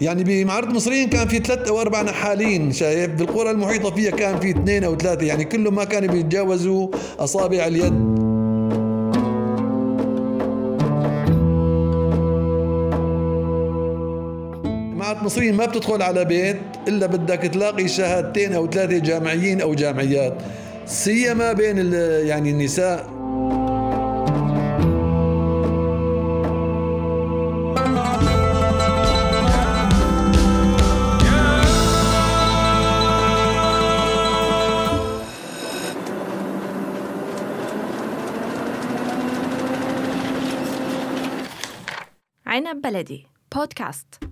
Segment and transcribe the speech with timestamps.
[0.00, 4.50] يعني بمعرض المصريين كان في ثلاث أو أربع نحالين شايف؟ بالقرى المحيطة فيها كان في
[4.50, 6.88] اثنين أو ثلاثة يعني كلهم ما كانوا بيتجاوزوا
[7.18, 7.92] أصابع اليد.
[14.96, 16.56] معرض المصريين ما بتدخل على بيت
[16.88, 20.34] إلا بدك تلاقي شهادتين أو ثلاثة جامعيين أو جامعيات
[20.86, 21.92] سيما بين
[22.26, 23.19] يعني النساء.
[42.60, 43.26] عنب بلدي.
[43.54, 44.24] بودكاست.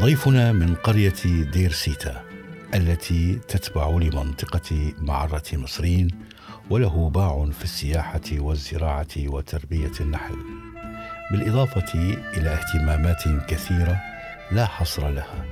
[0.00, 1.14] ضيفنا من قرية
[1.52, 2.24] دير سيتا
[2.74, 6.08] التي تتبع لمنطقة معرة مصرين
[6.70, 10.36] وله باع في السياحة والزراعة وتربية النحل.
[11.30, 11.94] بالإضافة
[12.36, 14.00] إلى اهتمامات كثيرة
[14.52, 15.44] لا حصر لها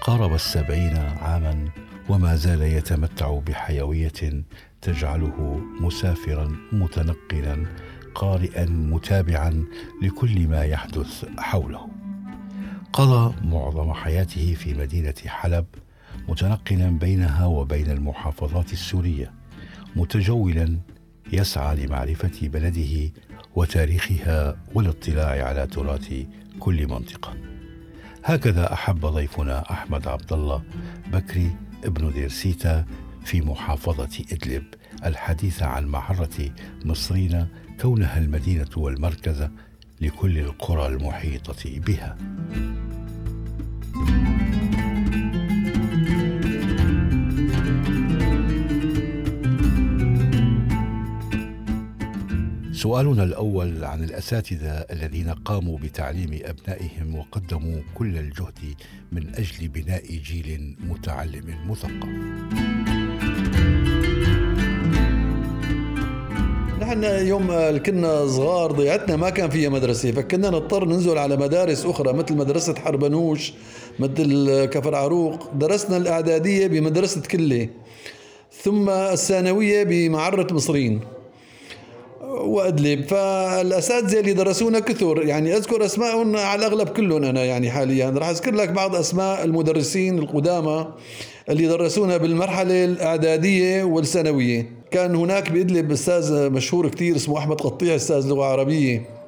[0.00, 1.68] قارب السبعين عاما
[2.08, 4.44] وما زال يتمتع بحيوية
[4.82, 7.66] تجعله مسافرا متنقلا
[8.14, 9.64] قارئا متابعا
[10.02, 11.88] لكل ما يحدث حوله.
[12.92, 15.66] قضى معظم حياته في مدينة حلب
[16.28, 19.32] متنقلا بينها وبين المحافظات السورية
[19.96, 20.78] متجولا
[21.32, 23.12] يسعى لمعرفة بلده
[23.54, 26.14] وتاريخها والاطلاع على تراث
[26.58, 27.34] كل منطقة.
[28.24, 30.62] هكذا أحب ضيفنا أحمد عبد الله
[31.12, 31.50] بكري
[31.84, 32.84] ابن ديرسيتا
[33.28, 34.64] في محافظة إدلب
[35.04, 36.50] الحديث عن معره
[36.84, 37.46] مصرين
[37.80, 39.48] كونها المدينة والمركز
[40.00, 42.16] لكل القرى المحيطة بها
[52.72, 58.74] سؤالنا الأول عن الأساتذة الذين قاموا بتعليم أبنائهم وقدموا كل الجهد
[59.12, 63.07] من أجل بناء جيل متعلم مثقف.
[66.88, 72.12] نحن يوم كنا صغار ضيعتنا ما كان فيها مدرسة فكنا نضطر ننزل على مدارس أخرى
[72.12, 73.52] مثل مدرسة حربنوش
[73.98, 77.68] مثل كفر عروق درسنا الإعدادية بمدرسة كلة
[78.62, 81.00] ثم الثانوية بمعرة مصرين
[82.22, 83.04] وأدلب.
[83.08, 88.10] فالأساتذة اللي درسونا كثر يعني أذكر اسمائهم على الأغلب كلهم أنا يعني حاليا.
[88.10, 90.88] راح أذكر لك بعض أسماء المدرسين القدامى
[91.48, 94.77] اللي درسونا بالمرحلة الإعدادية والثانوية.
[94.90, 99.18] كان هناك بإدلب أستاذ مشهور كثير اسمه أحمد قطيع أستاذ لغة عربية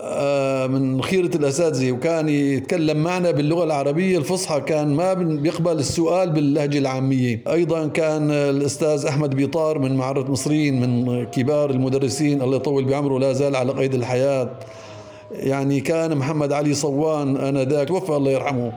[0.00, 6.78] آه، من خيرة الأساتذة وكان يتكلم معنا باللغة العربية الفصحى كان ما بيقبل السؤال باللهجة
[6.78, 7.40] العامية.
[7.48, 13.32] أيضا كان الأستاذ أحمد بيطار من معرة مصريين من كبار المدرسين الله يطول بعمره لا
[13.32, 14.50] زال على قيد الحياة.
[15.32, 18.72] يعني كان محمد علي صوان أنا ذاك توفى الله يرحمه.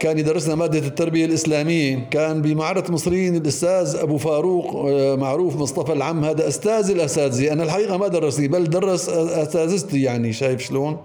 [0.00, 2.08] كان يدرسنا مادة التربية الإسلامية.
[2.10, 6.24] كان بمعرة مصريين الأستاذ أبو فاروق آه، معروف مصطفى العم.
[6.24, 7.52] هذا أستاذ الأساتذة.
[7.52, 10.96] أنا الحقيقة ما درسني بل درس أساتذتي يعني شايف شلون؟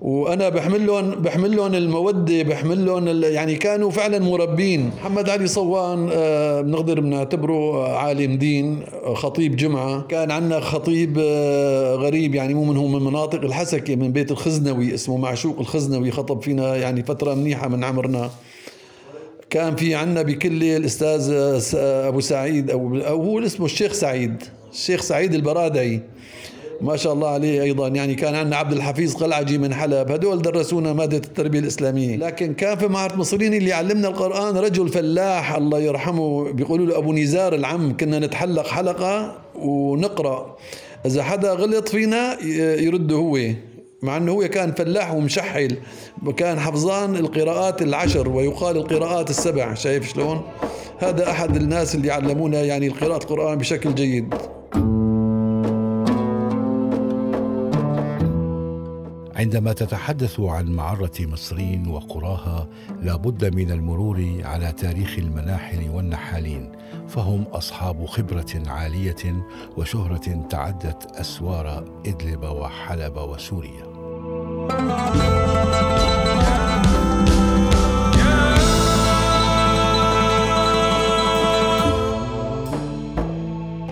[0.00, 4.90] وأنا بحمل لهم بحمل لهم المودة بحمل لهم يعني كانوا فعلا مربين.
[5.00, 8.82] محمد علي صوان آه، بنقدر بنعتبره عالم دين
[9.14, 10.02] خطيب جمعة.
[10.02, 14.94] كان عندنا خطيب آه، غريب يعني مو من هو من مناطق الحسكة من بيت الخزنوي
[14.94, 18.30] اسمه معشوق الخزنوي خطب فينا يعني فترة منيحة من عمرنا.
[19.50, 21.30] كان في عندنا بكل الأستاذ
[21.76, 26.00] آه، أبو سعيد أو هو اسمه الشيخ سعيد الشيخ سعيد البرادعي.
[26.80, 27.88] ما شاء الله عليه أيضا.
[27.88, 30.12] يعني كان عندنا عبد الحفيظ قلعجي من حلب.
[30.12, 32.16] هدول درسونا مادة التربية الإسلامية.
[32.16, 37.12] لكن كان في معهد مصريين اللي علمنا القرآن رجل فلاح الله يرحمه بيقولوا له أبو
[37.12, 40.56] نزار العم كنا نتحلق حلقة ونقرأ.
[41.06, 42.42] إذا حدا غلط فينا
[42.80, 43.38] يرده هو.
[44.02, 45.76] مع إنه هو كان فلاح ومشحل.
[46.26, 49.74] وكان حفظان القراءات العشر ويقال القراءات السبع.
[49.74, 50.42] شايف شلون؟
[50.98, 54.34] هذا أحد الناس اللي علمونا يعني قراءه القران بشكل جيد.
[59.40, 62.68] عندما تتحدث عن معرة مصرين وقراها
[63.02, 66.72] لابد من المرور على تاريخ المناحل والنحالين
[67.08, 69.46] فهم أصحاب خبرة عالية
[69.76, 73.84] وشهرة تعدت أسوار إدلب وحلب وسوريا.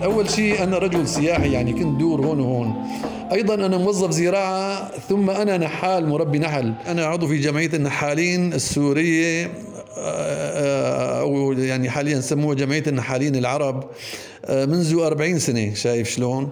[0.03, 2.85] أول شيء أنا رجل سياحي يعني كنت دور هون وهون
[3.31, 6.73] أيضا أنا موظف زراعة ثم أنا نحال مربي نحل.
[6.87, 9.51] أنا عضو في جمعية النحالين السورية
[9.97, 13.83] آه، أو يعني حاليا سموها جمعية النحالين العرب.
[14.45, 16.49] آه، منذ 40 سنة شايف شلون؟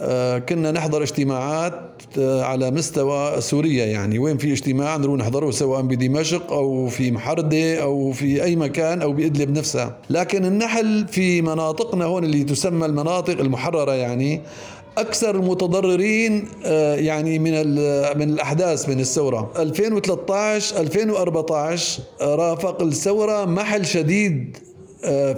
[0.00, 1.74] آه، كنا نحضر اجتماعات
[2.18, 4.18] آه، على مستوى سوريا يعني.
[4.18, 9.12] وين في اجتماع نروح نحضره سواء بدمشق أو في محردة أو في أي مكان أو
[9.12, 9.96] بادلب نفسها.
[10.10, 14.40] لكن النحل في مناطقنا هون اللي تسمى المناطق المحررة يعني
[14.98, 17.52] أكثر المتضررين آه، يعني من
[18.18, 19.52] من الأحداث من الثورة.
[19.56, 24.69] 2013 2014 رافق الثورة محل شديد آه،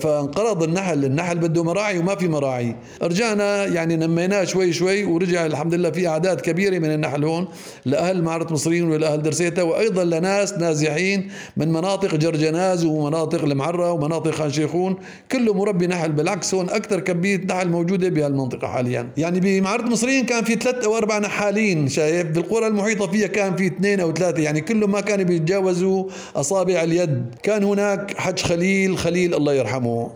[0.01, 2.77] فانقرض النحل النحل بده مراعي وما في مراعي.
[3.03, 7.49] رجعنا يعني نميناه شوي شوي ورجع الحمد لله في أعداد كبيرة من النحل هون
[7.85, 14.53] لأهل معرة مصريين ولأهل درسيتا وأيضا لناس نازحين من مناطق جرجناز ومناطق المعرة ومناطق خان
[14.53, 14.97] شيخون.
[15.33, 19.09] كله مربي نحل بالعكس هون أكثر كميه نحل موجودة بهالمنطقة حاليا.
[19.17, 23.67] يعني بمعرة مصريين كان في ثلاث أو أربع نحالين شايف؟ بالقرى المحيطة فيها كان في
[23.67, 24.43] اثنين أو ثلاثة.
[24.43, 26.05] يعني كلهم ما كانوا بيتجاوزوا
[26.37, 27.25] أصابع اليد.
[27.43, 30.11] كان هناك حج خليل خليل الله الله يرحمه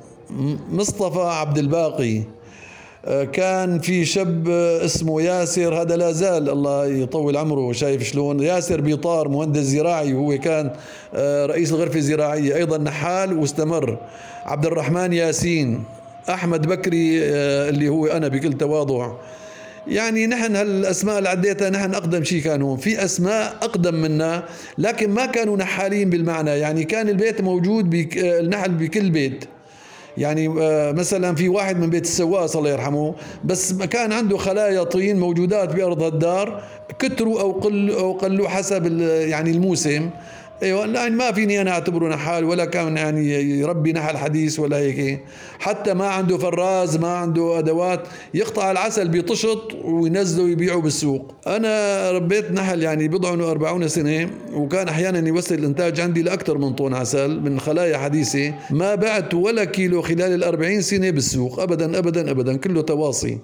[0.70, 2.22] مصطفى عبد الباقي
[3.04, 4.48] آه، كان في شاب
[4.84, 10.38] اسمه ياسر هذا لا زال الله يطول عمره شايف شلون؟ ياسر بيطار مهندس زراعي وهو
[10.38, 10.70] كان
[11.14, 13.98] آه، رئيس الغرفة الزراعية أيضا نحال واستمر.
[14.44, 15.84] عبد الرحمن ياسين
[16.28, 19.12] أحمد بكري آه، اللي هو أنا بكل تواضع.
[19.88, 24.44] يعني نحن هالأسماء اللي عديتها نحن أقدم شيء كانوا في أسماء أقدم منا
[24.78, 26.50] لكن ما كانوا نحالين بالمعنى.
[26.50, 29.44] يعني كان البيت موجود بك النحل بكل بيت.
[30.18, 33.14] يعني آه، مثلا في واحد من بيت السواس الله يرحمه.
[33.44, 36.62] بس كان عنده خلايا طين موجودات بأرض الدار
[36.98, 40.10] كتروا أو قلوا أو قلوا حسب يعني الموسم.
[40.62, 45.20] أيوه يعني ما فيني أنا اعتبره نحال ولا كان يعني يربي نحل حديث ولا هيك.
[45.58, 48.00] حتى ما عنده فراز ما عنده أدوات
[48.34, 51.34] يقطع العسل بيطشط وينزله ويبيعه بالسوق.
[51.46, 56.94] أنا ربيت نحل يعني بضع وأربعون سنة وكان أحيانا يوصل الإنتاج عندي لأكثر من طن
[56.94, 58.54] عسل من خلايا حديثة.
[58.70, 63.38] ما بعت ولا كيلو خلال الأربعين سنة بالسوق ابدا ابدا ابدا كله تواصي.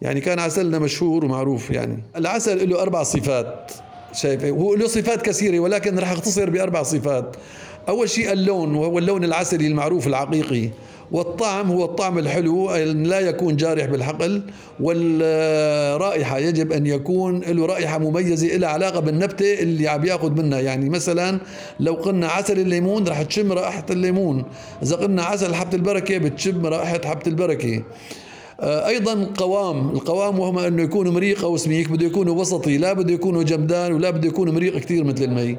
[0.00, 2.02] يعني كان عسلنا مشهور ومعروف يعني.
[2.16, 3.72] العسل له أربع صفات.
[4.12, 7.36] شايف هو له صفات كثيرة ولكن راح اختصر بأربع صفات.
[7.88, 10.70] أول شيء اللون وهو اللون العسلي المعروف العقيقي.
[11.12, 14.42] والطعم هو الطعم الحلو لا يكون جارح بالحقل
[14.80, 20.60] والرائحة يجب أن يكون له رائحة مميزة لها علاقة بالنبتة اللي عم يأخذ منها.
[20.60, 21.40] يعني مثلا
[21.80, 24.44] لو قلنا عسل الليمون رح تشم رائحة الليمون.
[24.82, 27.82] إذا قلنا عسل حبة البركة بتشم رائحة حبة البركة.
[28.62, 29.90] أيضا قوام.
[29.90, 34.10] القوام وهم أنه يكون مريق أو سميك بده يكون وسطي لا بده يكون جمدان ولا
[34.10, 35.58] بده يكون مريق كثير مثل المي.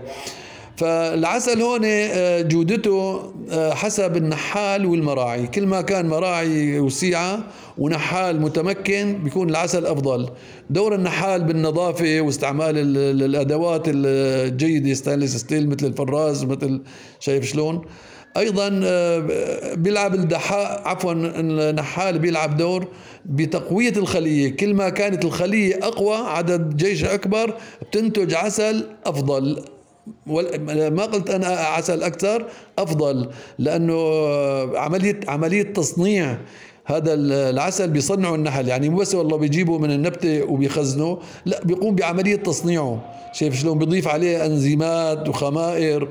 [0.78, 3.20] فالعسل هون آه، جودته
[3.52, 5.48] آه، حسب النحال والمراعي.
[5.48, 7.40] كل ما كان مراعي وسيعة
[7.78, 10.30] ونحال متمكن بيكون العسل أفضل.
[10.70, 16.82] دور النحال بالنظافة واستعمال الأدوات الجيدة stainless steel مثل الفراز مثل
[17.20, 17.82] شايف شلون.
[18.38, 22.88] أيضا آه، بيلعب الدحاء عفوا النحال بيلعب دور
[23.26, 24.56] بتقوية الخلية.
[24.56, 29.62] كل ما كانت الخلية أقوى عدد جيش أكبر بتنتج عسل أفضل.
[30.28, 32.46] ما قلت أنا عسل أكثر
[32.80, 33.30] أفضل.
[33.60, 33.98] لأنه
[34.78, 36.38] عملية عملية تصنيع
[36.86, 37.14] هذا
[37.50, 38.68] العسل بيصنعه النحل.
[38.68, 43.02] يعني مو بس والله بيجيبه من النبتة وبيخزنه لا بيقوم بعملية تصنيعه.
[43.34, 46.08] شايف شلون؟ بيضيف عليه أنزيمات وخمائر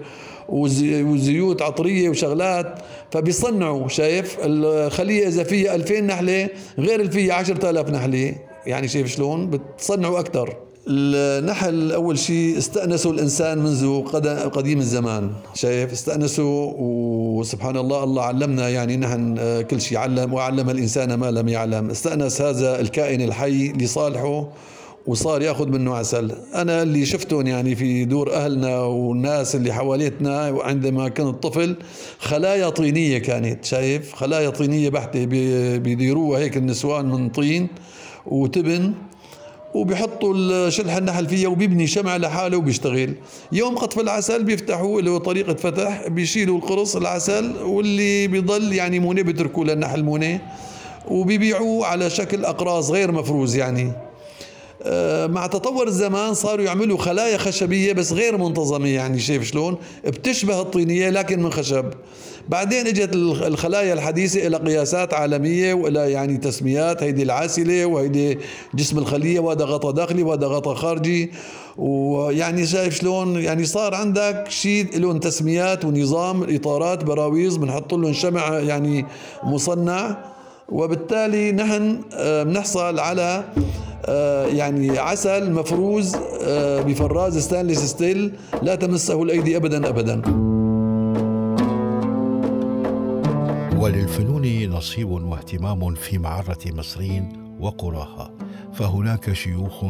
[0.52, 2.78] وزيوت عطرية وشغلات
[3.10, 8.34] فبيصنعوا شايف؟ الخلية إذا فيها 2000 نحلة غير اللي فيها 10000 نحلة.
[8.66, 10.56] يعني شايف شلون؟ بتصنعوا أكثر
[10.88, 14.02] النحل أول شيء استانسوا الإنسان منذ
[14.48, 20.70] قديم الزمان شايف؟ استانسوا وسبحان الله الله علمنا يعني نحن آه، كل شيء علم وعلم
[20.70, 21.90] الإنسان ما لم يعلم.
[21.90, 24.48] استأنس هذا الكائن الحي لصالحه.
[25.06, 26.32] وصار ياخذ منه عسل.
[26.54, 31.76] أنا اللي شفتهم يعني في دور أهلنا والناس اللي حواليتنا عندما كنت طفل
[32.18, 35.24] خلايا طينية كانت شايف؟ خلايا طينية بحتة
[35.76, 37.68] بيديروها هيك النسوان من طين
[38.26, 38.92] وتبن
[39.74, 43.14] وبيحطوا شلح النحل فيها وبيبني شمع لحاله وبيشتغل.
[43.52, 49.64] يوم قطف العسل بيفتحوا له طريقة فتح بيشيلوا القرص العسل واللي بيضل يعني مونة بيتركوا
[49.64, 50.40] للنحل مونة
[51.08, 53.92] وبيبيعوه على شكل أقراص غير مفروز يعني.
[55.26, 61.10] مع تطور الزمان صاروا يعملوا خلايا خشبية بس غير منتظمة يعني شايف شلون؟ بتشبه الطينية
[61.10, 61.84] لكن من خشب.
[62.48, 68.38] بعدين إجت الخلايا الحديثة إلى قياسات عالمية وإلى يعني تسميات هيدي العاسلة وهيدي
[68.74, 71.32] جسم الخلية وهذا غطاء داخلي وهذا غطاء خارجي.
[71.76, 78.58] ويعني شايف شلون؟ يعني صار عندك شيء لهم تسميات ونظام إطارات براويز بنحط لهم شمع
[78.58, 79.06] يعني
[79.44, 80.16] مصنع.
[80.68, 83.91] وبالتالي نحن آه، بنحصل على آه،
[84.48, 88.32] يعني عسل مفروز آه، بفراز stainless steel
[88.62, 90.22] لا تمسه الأيدي ابدا ابدا.
[93.78, 97.28] وللفنون نصيب واهتمام في معرة مصرين
[97.60, 98.30] وقراها
[98.72, 99.84] فهناك شيوخ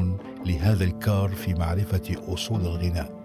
[0.46, 3.22] لهذا الكار في معرفة أصول الغناء.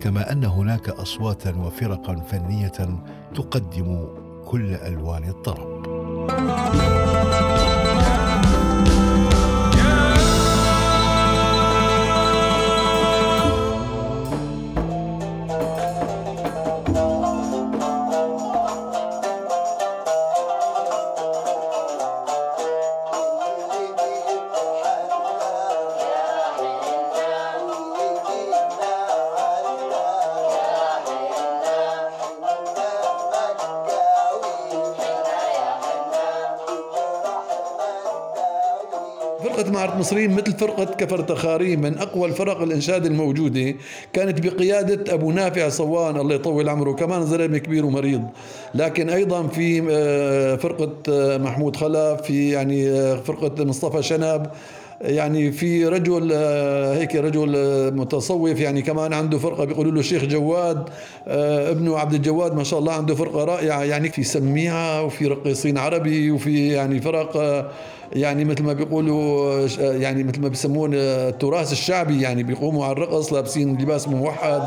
[0.00, 3.02] كما أن هناك اصواتا وفرقا فنية
[3.34, 4.04] تقدم
[4.44, 5.80] كل ألوان الطرب.
[39.60, 43.74] فرقة معرض مصريين مثل فرقة كفر تخاري من أقوى الفرق الإنشاد الموجودة
[44.12, 48.22] كانت بقيادة أبو نافع صوان الله يطول عمره كمان زلمة كبير ومريض.
[48.74, 54.46] لكن أيضا في آه، فرقة آه، محمود خلف في يعني آه، فرقة مصطفى شنب
[55.00, 56.32] يعني في رجل
[56.98, 57.50] هيك رجل
[57.94, 60.88] متصوف يعني كمان عنده فرقة بيقولوا له الشيخ جواد
[61.26, 66.30] ابنه عبد الجواد ما شاء الله عنده فرقة رائعة يعني في سميعة وفي رقيصين عربي
[66.30, 67.36] وفي يعني فرق
[68.12, 73.82] يعني مثل ما بيقولوا يعني مثل ما بيسمون التراث الشعبي يعني بيقوموا على الرقص لابسين
[73.82, 74.62] لباس موحد.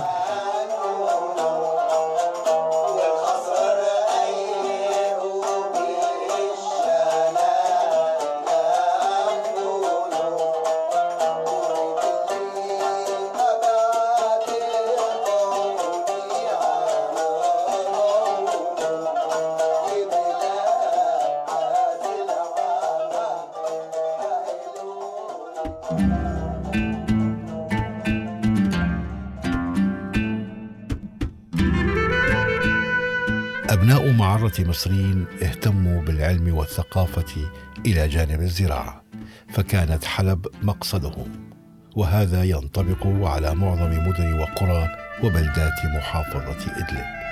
[34.60, 37.50] مصرين اهتموا بالعلم والثقافة
[37.86, 39.04] إلى جانب الزراعة
[39.50, 41.54] فكانت حلب مقصدهم
[41.96, 44.90] وهذا ينطبق على معظم مدن وقرى
[45.24, 47.24] وبلدات محافظة إدلب.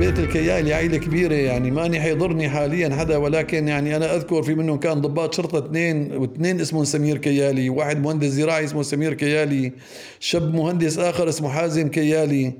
[0.00, 4.78] بيت الكيالي عائلة كبيرة يعني ماني حيضرني حاليا حدا ولكن يعني أنا أذكر في منهم
[4.78, 9.72] كان ضباط شرطة اثنين واثنين اسمهم سمير كيالي واحد مهندس زراعي اسمه سمير كيالي
[10.20, 12.52] شاب مهندس آخر اسمه حازم كيالي.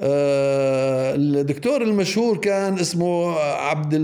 [0.00, 3.94] الدكتور المشهور كان اسمه عبد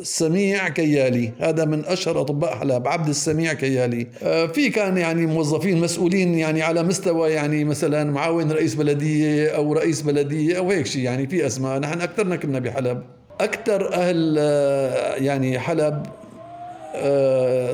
[0.00, 1.32] السميع كيالي.
[1.40, 4.06] هذا من أشهر أطباء حلب عبد السميع كيالي.
[4.22, 9.72] آه، في كان يعني موظفين مسؤولين يعني على مستوى يعني مثلا معاون رئيس بلدية أو
[9.72, 13.02] رئيس بلدية أو هيك شيء يعني في اسماء نحن أكثرنا كنا بحلب.
[13.40, 16.19] أكثر أهل آه، يعني حلب آه،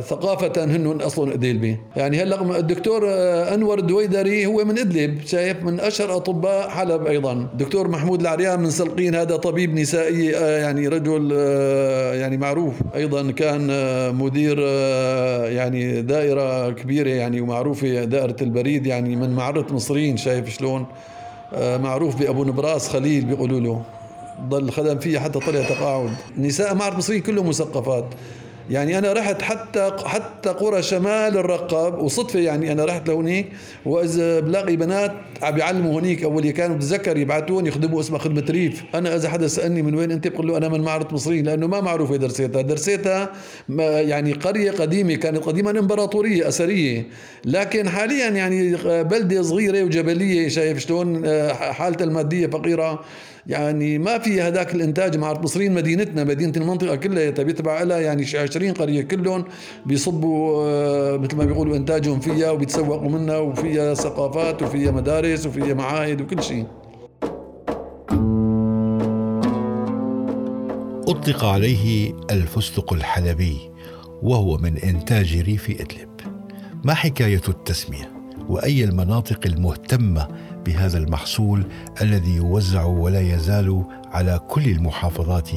[0.01, 5.81] ثقافة هن أصلا إدلبي يعني هلأ الدكتور آه، أنور الدويدري هو من إدلب شايف من
[5.81, 7.49] أشهر أطباء حلب أيضا.
[7.59, 11.33] دكتور محمود العريان من سلقين هذا طبيب نسائي آه، يعني رجل
[12.21, 13.67] يعني معروف أيضا كان
[14.15, 14.59] مدير
[15.49, 20.87] يعني دائرة كبيرة يعني ومعروفة دائرة البريد يعني من معرة مصريين شايف شلون؟
[21.59, 23.83] معروف بأبو نبراس خليل بيقولوا له.
[24.49, 26.11] ضل خدم فيه حتى طلع تقاعد.
[26.39, 28.05] نساء معرة مصريين كلهم مثقفات.
[28.71, 33.47] يعني أنا رحت حتى حتى قرى شمال الرقب وصدفة يعني أنا رحت لهونيك
[33.85, 38.83] وإذا بلاقي بنات عم بيعلموا هونيك أول كانوا بتذكر يبعثون يخدموا اسمها خدمة ريف.
[38.95, 41.81] أنا إذا حدا سألني من وين أنت بقول له أنا من معرض مصريين لأنه ما
[41.81, 43.33] معروفه درسيتها درسيتها
[44.01, 47.07] يعني قرية قديمة كانت قديما إمبراطورية أثرية.
[47.45, 53.05] لكن حاليا يعني بلدة صغيرة وجبلية شايف شلون آه، حالتها المادية فقيرة.
[53.49, 58.73] يعني ما في هذاك الإنتاج مع المصريين مدينتنا مدينة المنطقة كلها بيتبع لها يعني 20
[58.73, 59.45] قرية كلهم
[59.87, 66.21] بيصبوا آه، مثل ما بيقولوا إنتاجهم فيها وبيتسوقوا منها وفيها ثقافات وفيها مدارس وفيها معاهد
[66.21, 66.67] وكل شيء.
[71.09, 73.57] أطلق عليه الفستق الحلبي
[74.23, 76.09] وهو من إنتاج ريف إدلب.
[76.85, 78.17] ما حكاية التسمية؟
[78.49, 80.29] وأي المناطق المهتمة
[80.67, 81.67] بهذا المحصول
[82.03, 85.51] الذي يوزع ولا يزال على كل المحافظات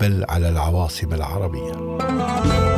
[0.00, 2.69] بل على العواصم العربية.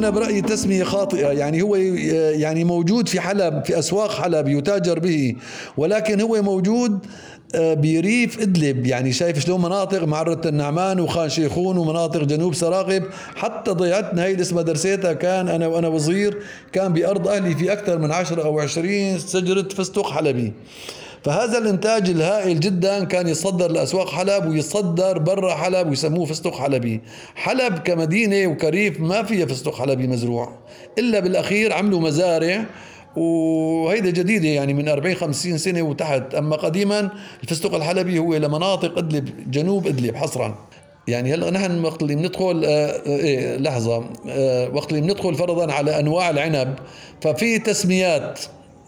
[0.00, 1.26] أنا برأيي تسميه خاطئة.
[1.26, 5.36] يعني هو يعني موجود في حلب في أسواق حلب يتاجر به
[5.76, 7.06] ولكن هو موجود
[7.54, 8.86] آه، بريف إدلب.
[8.86, 13.04] يعني شايف شلون مناطق معرة النعمان وخان شيخون ومناطق جنوب سراقب
[13.36, 16.38] حتى ضيعتنا هي اللي اسمها درسيتها كان أنا وأنا وصغير
[16.72, 20.52] كان بأرض أهلي في أكثر من 10 أو 20 شجره فستق حلبي.
[21.24, 27.00] فهذا الإنتاج الهائل جدا كان يصدر لأسواق حلب ويصدر برا حلب ويسموه فستق حلبي.
[27.34, 30.52] حلب كمدينة وكريف ما فيها فستق حلبي مزروع
[30.98, 32.64] إلا بالأخير عملوا مزارع
[33.16, 36.34] وهيدا جديدة يعني من 40 50 سنة وتحت.
[36.34, 37.10] أما قديما
[37.42, 40.54] الفستق الحلبي هو لمناطق إدلب جنوب إدلب حصرا.
[41.08, 46.00] يعني هلأ نحن وقت اللي بندخل آه إيه لحظة آه وقت اللي بندخل فرضا على
[46.00, 46.74] أنواع العنب
[47.20, 48.40] ففي تسميات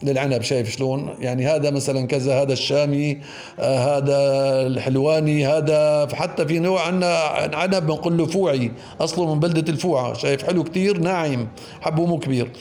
[0.03, 3.17] للعنب شايف شلون؟ يعني هذا مثلا كذا هذا الشامي
[3.59, 4.17] آه هذا
[4.67, 7.15] الحلواني هذا حتى في نوع عندنا
[7.53, 11.47] عنب بنقول له فوعي أصله من بلدة الفوعة شايف؟ حلو كتير ناعم
[11.81, 12.51] حبه مو كبير.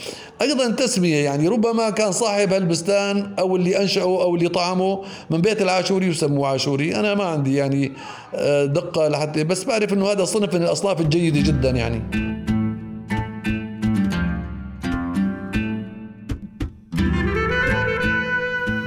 [0.43, 5.63] أيضا تسمية يعني ربما كان صاحب هالبستان أو اللي أنشأه أو اللي طعمه من بيت
[5.63, 6.95] العاشوري وسموه عاشوري.
[6.97, 7.93] أنا ما عندي يعني
[8.35, 12.32] آه، دقة لحتى بس بعرف إنه هذا صنف من الأصناف الجيدة جدا يعني.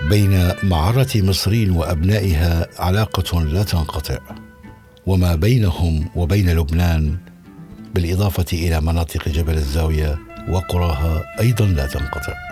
[0.10, 4.18] بين معرة مصرين وأبنائها علاقة لا تنقطع
[5.06, 7.18] وما بينهم وبين لبنان
[7.96, 10.20] بالإضافة إلى مناطق جبل الزاوية
[10.50, 12.45] وقراها أيضا لا تنقطع.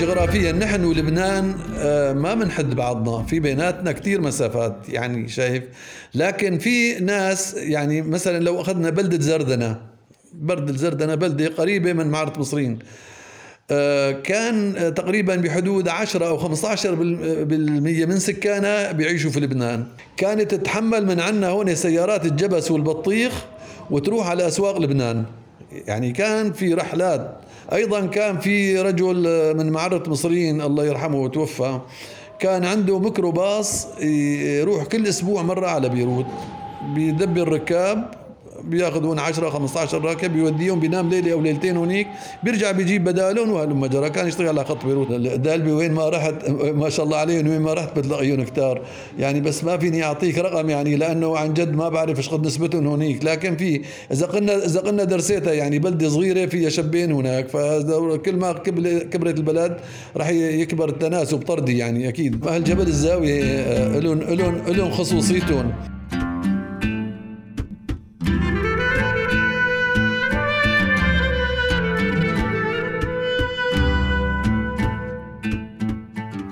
[0.00, 3.26] جغرافيا نحن ولبنان آه، ما بنحد بعضنا.
[3.26, 5.64] في بيناتنا كثير مسافات يعني شايف.
[6.14, 9.80] لكن في ناس يعني مثلا لو أخذنا بلدة زردنة
[10.34, 12.78] برد الزردنه بلدة قريبة من معرض مصرين
[13.70, 16.94] آه، كان تقريبا بحدود 10 أو 15
[17.44, 19.84] بالمية من سكانها بيعيشوا في لبنان.
[20.16, 23.44] كانت تتحمل من عنا هون سيارات الجبس والبطيخ
[23.90, 25.24] وتروح على أسواق لبنان.
[25.72, 27.40] يعني كان في رحلات
[27.72, 29.16] أيضا كان في رجل
[29.56, 31.80] من معرة مصريين الله يرحمه وتوفى
[32.38, 36.26] كان عنده ميكروباص يروح كل أسبوع مرة على بيروت
[36.94, 38.10] بيدبر الركاب
[38.64, 42.06] بياخذون 10 15 راكب بيوديهم بينام ليلة أو ليلتين هونيك
[42.42, 45.12] بيرجع بيجيب بدالهم وهلم جرى كان يشتغل على خط بيروت.
[45.12, 48.82] دالبي وين ما رحت ما شاء الله عليهم وين ما رحت بتلاقيهم كتار.
[49.18, 52.86] يعني بس ما فيني أعطيك رقم يعني لأنه عن جد ما بعرف إيش قد نسبتهم
[52.86, 53.24] هونيك.
[53.24, 53.82] لكن في
[54.12, 58.52] إذا قلنا إذا قلنا درسيتها يعني بلدة صغيرة فيها شبين هناك فكل ما
[59.10, 59.76] كبرت البلد
[60.16, 62.46] راح يكبر التناسب طردي يعني أكيد.
[62.46, 65.72] أهل جبل الزاوية آه، لهم لهم لهم خصوصيتهم.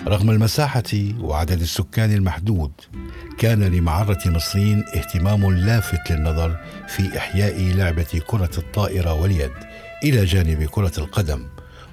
[0.08, 0.82] رغم المساحة
[1.20, 2.70] وعدد السكان المحدود
[3.38, 6.56] كان لمعرة مصرين اهتمام لافت للنظر
[6.88, 9.50] في إحياء لعبة كرة الطائرة واليد
[10.04, 11.46] إلى جانب كرة القدم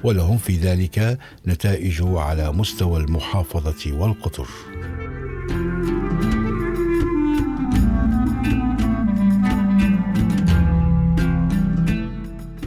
[0.04, 4.48] ولهم في ذلك نتائج على مستوى المحافظة والقطر.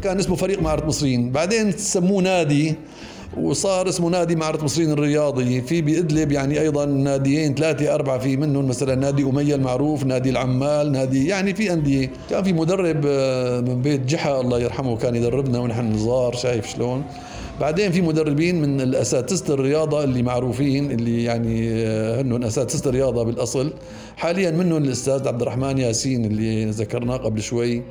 [0.02, 2.74] كان اسمه فريق معرة مصرين بعدين سموه نادي
[3.42, 8.68] وصار اسمه نادي معرض مصرين الرياضي في بإدلب يعني أيضا ناديين ثلاثة أربعة في منهم
[8.68, 12.10] مثلا نادي أمية المعروف نادي العمال نادي يعني في أندية.
[12.30, 17.04] كان في مدرب آه، من بيت جحا الله يرحمه كان يدربنا ونحن صغار شايف شلون.
[17.60, 23.72] بعدين في مدربين من الأساتذة الرياضة اللي معروفين اللي يعني آه، هنن أساتذة الرياضة بالأصل.
[24.16, 27.82] حاليا منهم الأستاذ عبد الرحمن ياسين اللي ذكرناه قبل شوي.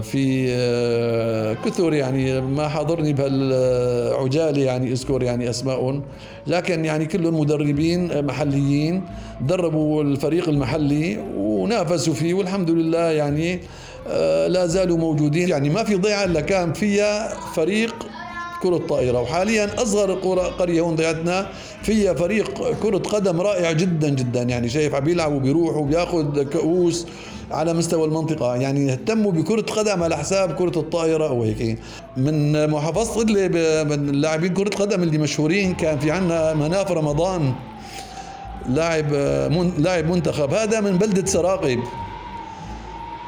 [0.00, 6.02] في آه، كثر يعني ما حضرني بهالعجالة يعني أذكر يعني اسمائهم
[6.46, 9.02] لكن يعني كلهم مدربين محليين
[9.40, 13.60] دربوا الفريق المحلي ونافسوا فيه والحمد لله يعني
[14.08, 15.48] آه، لا زالوا موجودين.
[15.48, 18.09] يعني ما في ضيعة إلا كان فيها فريق
[18.62, 19.20] كرة طائرة.
[19.20, 20.12] وحاليا أصغر
[20.58, 21.46] قرية هون ضيعتنا
[21.82, 24.42] فيها فريق كرة قدم رائع جدا جدا.
[24.42, 27.06] يعني شايف عم بيلعبوا بيروحوا بياخذ كؤوس
[27.50, 28.56] على مستوى المنطقة.
[28.56, 31.78] يعني اهتموا بكرة قدم على حساب كرة الطائرة أو هيك.
[32.16, 33.56] من محافظة إدلب
[33.90, 37.52] من اللاعبين كرة قدم اللي مشهورين كان في عنا مناف رمضان
[38.68, 39.12] لاعب
[39.78, 40.54] لاعب منتخب.
[40.54, 41.78] هذا من بلدة سراقب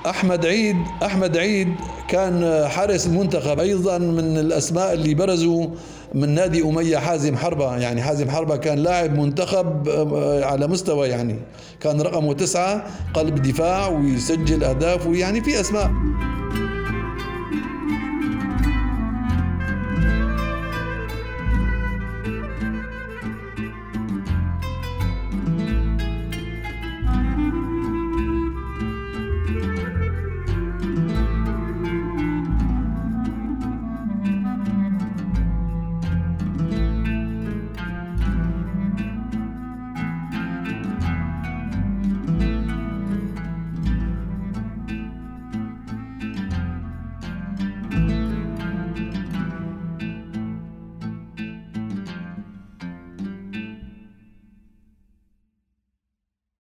[0.06, 1.68] أحمد عيد أحمد عيد
[2.08, 3.60] كان حارس المنتخب.
[3.60, 5.66] أيضا من الأسماء اللي برزوا
[6.14, 7.76] من نادي أمية حازم حربة.
[7.76, 11.36] يعني حازم حربة كان لاعب منتخب آه، على مستوى يعني
[11.80, 12.84] كان رقمه تسعة
[13.14, 15.90] قلب دفاع ويسجل أهداف ويعني في أسماء.